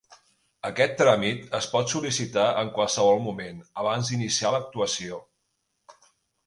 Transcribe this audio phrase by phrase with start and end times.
[0.69, 5.23] Aquest tràmit es pot sol·licitar en qualsevol moment, abans d'iniciar l'actuació.